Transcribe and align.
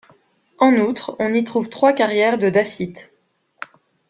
En 0.57 0.73
outre, 0.79 1.15
on 1.19 1.31
y 1.31 1.43
trouve 1.43 1.69
trois 1.69 1.93
carrières 1.93 2.39
de 2.39 2.49
dacite. 2.49 3.13